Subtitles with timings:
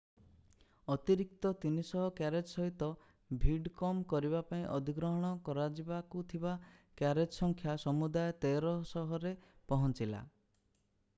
[0.93, 2.87] ଅତିରିକ୍ତ 300 କ୍ୟାରେଜ୍ ସହିତ
[3.43, 6.53] ଭିଡ କମ୍ କରିବା ପାଇଁ ଅଧିଗ୍ରହଣ କରାଯିବାକୁ ଥିବା
[7.03, 9.35] କ୍ୟାରେଜ୍ ସଂଖ୍ୟା ସମୁଦାୟ 1300 ରେ
[9.73, 10.23] ପହଞ୍ଚିଲା